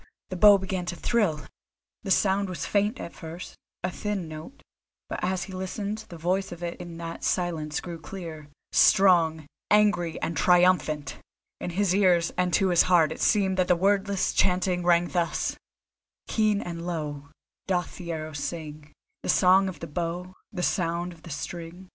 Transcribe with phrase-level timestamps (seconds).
[0.31, 1.41] the bow began to thrill!
[2.01, 3.53] The sound was faint at first,
[3.83, 4.63] a thin note,
[5.07, 10.19] but as he listened the voice of it in that silence grew clear, strong, angry
[10.19, 11.17] and triumphant.
[11.59, 15.55] In his ears and to his heart it seemed that the wordless chant rang thus:
[16.27, 17.29] Keen and low
[17.67, 21.89] Doth the arrow sing The Song of the Bow, The sound of the string.